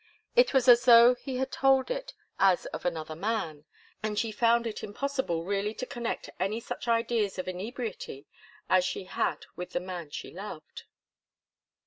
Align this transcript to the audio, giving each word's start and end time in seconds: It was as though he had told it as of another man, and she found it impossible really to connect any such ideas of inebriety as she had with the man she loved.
It 0.35 0.51
was 0.51 0.67
as 0.67 0.85
though 0.85 1.13
he 1.13 1.35
had 1.37 1.51
told 1.51 1.91
it 1.91 2.15
as 2.39 2.65
of 2.73 2.85
another 2.85 3.15
man, 3.15 3.65
and 4.01 4.17
she 4.17 4.31
found 4.31 4.65
it 4.65 4.83
impossible 4.83 5.45
really 5.45 5.75
to 5.75 5.85
connect 5.85 6.27
any 6.39 6.59
such 6.59 6.87
ideas 6.87 7.37
of 7.37 7.47
inebriety 7.47 8.25
as 8.67 8.83
she 8.83 9.03
had 9.03 9.45
with 9.55 9.73
the 9.73 9.79
man 9.79 10.09
she 10.09 10.33
loved. 10.33 10.85